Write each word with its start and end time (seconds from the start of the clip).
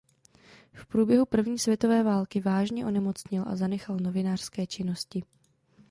V 0.73 0.85
průběhu 0.85 1.25
první 1.25 1.59
světové 1.59 2.03
války 2.03 2.39
vážně 2.39 2.85
onemocněl 2.85 3.43
a 3.47 3.55
zanechal 3.55 3.97
novinářské 3.97 4.67
činnosti. 4.67 5.23